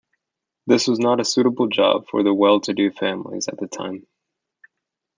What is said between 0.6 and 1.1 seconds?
This was